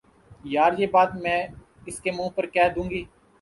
[0.45, 1.39] یار، یہ بات میں
[1.87, 3.03] اس کے منہ پر کہ دوں گی